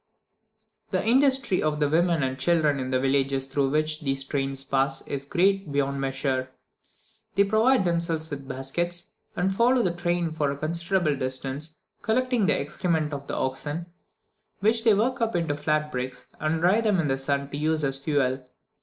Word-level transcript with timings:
The 0.89 1.05
industry 1.05 1.61
of 1.61 1.79
the 1.79 1.87
women 1.87 2.23
and 2.23 2.39
children 2.39 2.79
in 2.79 2.89
the 2.89 2.99
villages 2.99 3.45
through 3.45 3.69
which 3.69 3.99
these 4.01 4.23
trains 4.23 4.63
pass 4.63 5.05
is 5.05 5.25
great 5.25 5.71
beyond 5.71 6.01
measure; 6.01 6.49
they 7.35 7.43
provide 7.43 7.85
themselves 7.85 8.27
with 8.31 8.47
baskets, 8.47 9.11
and 9.35 9.53
follow 9.53 9.83
the 9.83 9.93
train 9.93 10.31
for 10.31 10.49
a 10.49 10.57
considerable 10.57 11.15
distance, 11.15 11.77
collecting 12.01 12.47
the 12.47 12.59
excrement 12.59 13.13
of 13.13 13.27
the 13.27 13.35
oxen, 13.35 13.85
which 14.59 14.83
they 14.83 14.95
work 14.95 15.21
up 15.21 15.35
into 15.35 15.55
flat 15.55 15.91
bricks, 15.91 16.25
and 16.39 16.61
dry 16.61 16.81
them 16.81 16.97
in 16.99 17.07
the 17.07 17.19
sun 17.19 17.47
to 17.51 17.57
use 17.57 17.83
as 17.83 17.99
fuel. 17.99 18.43